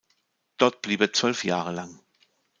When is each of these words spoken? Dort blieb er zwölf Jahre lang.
Dort 0.57 0.81
blieb 0.81 0.99
er 1.01 1.13
zwölf 1.13 1.43
Jahre 1.43 1.71
lang. 1.73 2.01